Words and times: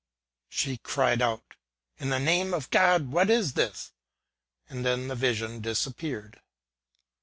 She 0.49 0.77
cried 0.77 1.21
out 1.21 1.41
ŌĆö 1.49 1.99
^' 1.99 2.01
In 2.01 2.09
the 2.09 2.19
name 2.19 2.55
of 2.55 2.71
God, 2.71 3.11
what 3.11 3.29
is 3.29 3.53
this?" 3.53 3.91
and 4.67 4.83
then 4.83 5.09
the 5.09 5.15
vision 5.15 5.59
disappeared. 5.61 6.41